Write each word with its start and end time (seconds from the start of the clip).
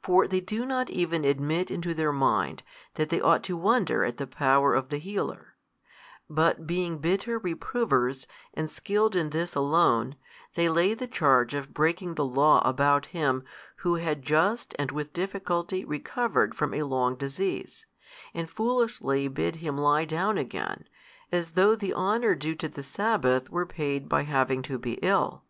For 0.00 0.26
they 0.26 0.40
do 0.40 0.64
not 0.64 0.88
even 0.88 1.22
admit 1.26 1.70
into 1.70 1.92
their 1.92 2.10
mind 2.10 2.62
that 2.94 3.10
they 3.10 3.20
ought 3.20 3.42
to 3.42 3.58
wonder 3.58 4.06
at 4.06 4.16
the 4.16 4.26
Power 4.26 4.72
of 4.74 4.88
the 4.88 4.96
Healer: 4.96 5.54
but 6.30 6.66
being 6.66 6.96
bitter 6.96 7.38
reprovers, 7.38 8.26
and 8.54 8.70
skilled 8.70 9.14
in 9.14 9.28
this 9.28 9.54
alone, 9.54 10.16
they 10.54 10.70
lay 10.70 10.94
the 10.94 11.06
charge 11.06 11.52
of 11.52 11.74
breaking 11.74 12.14
the 12.14 12.24
law 12.24 12.66
about 12.66 13.04
him 13.12 13.44
who 13.84 13.96
had 13.96 14.22
just 14.22 14.74
and 14.78 14.90
with 14.92 15.12
difficulty 15.12 15.84
recovered 15.84 16.54
from 16.54 16.72
a 16.72 16.84
long 16.84 17.14
disease, 17.14 17.84
and 18.32 18.48
foolishly 18.48 19.28
bid 19.28 19.56
him 19.56 19.76
lie 19.76 20.06
down 20.06 20.38
again, 20.38 20.88
as 21.30 21.50
though 21.50 21.74
the 21.76 21.92
honour 21.92 22.34
due 22.34 22.54
to 22.54 22.68
the 22.68 22.82
Sabbath 22.82 23.50
were 23.50 23.66
paid 23.66 24.08
by 24.08 24.22
having 24.22 24.62
to 24.62 24.78
be 24.78 24.94
ill. 25.02 25.44